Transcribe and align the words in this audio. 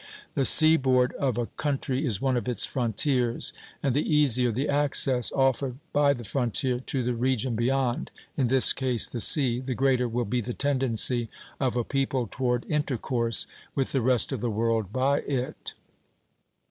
The 0.33 0.45
seaboard 0.45 1.13
of 1.13 1.37
a 1.37 1.45
country 1.45 2.03
is 2.07 2.19
one 2.19 2.35
of 2.35 2.49
its 2.49 2.65
frontiers; 2.65 3.53
and 3.83 3.93
the 3.93 4.01
easier 4.11 4.51
the 4.51 4.67
access 4.67 5.31
offered 5.31 5.77
by 5.93 6.13
the 6.13 6.23
frontier 6.23 6.79
to 6.79 7.03
the 7.03 7.13
region 7.13 7.55
beyond, 7.55 8.09
in 8.35 8.47
this 8.47 8.73
case 8.73 9.07
the 9.07 9.19
sea, 9.19 9.59
the 9.59 9.75
greater 9.75 10.07
will 10.09 10.25
be 10.25 10.41
the 10.41 10.55
tendency 10.55 11.29
of 11.59 11.77
a 11.77 11.83
people 11.83 12.27
toward 12.31 12.65
intercourse 12.67 13.45
with 13.75 13.91
the 13.91 14.01
rest 14.01 14.31
of 14.31 14.41
the 14.41 14.49
world 14.49 14.91
by 14.91 15.19
it. 15.19 15.75